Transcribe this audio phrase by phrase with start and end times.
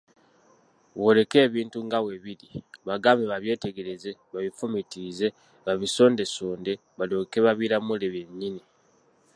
[0.95, 2.49] Bw'oleke ebintu nga bwe biri,
[2.87, 5.27] bagambe babyetegereze, babifumitirize,
[5.65, 8.61] babisondesonde, balyoke babiramule bennyini.